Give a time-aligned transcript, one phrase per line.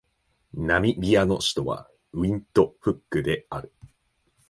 [0.55, 3.71] ナミビアの首都はウィントフックである